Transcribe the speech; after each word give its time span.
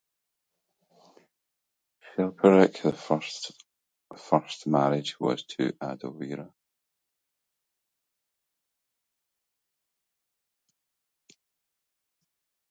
Chilperic 2.07 2.81
the 2.81 2.91
First's 2.91 3.51
first 4.17 4.65
marriage 4.65 5.19
was 5.19 5.43
to 5.43 5.73
Audovera. 5.73 6.51